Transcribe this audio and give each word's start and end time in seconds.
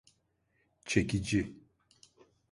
Çekici… 0.85 1.53